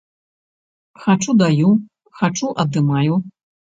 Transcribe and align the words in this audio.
Хачу 1.03 1.37
даю, 1.43 1.71
хачу 2.19 2.47
адымаю. 2.67 3.13